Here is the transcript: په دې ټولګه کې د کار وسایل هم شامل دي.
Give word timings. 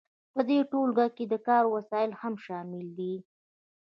په 0.33 0.41
دې 0.49 0.59
ټولګه 0.71 1.07
کې 1.15 1.25
د 1.27 1.33
کار 1.47 1.63
وسایل 1.75 2.11
هم 2.21 2.33
شامل 2.45 2.85
دي. 2.97 3.15